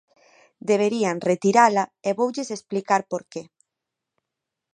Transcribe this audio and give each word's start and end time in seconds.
Deberían 0.69 1.17
retirala 1.31 1.83
e 2.07 2.11
voulles 2.19 2.49
explicar 2.57 3.01
por 3.11 3.21
que. 3.31 3.41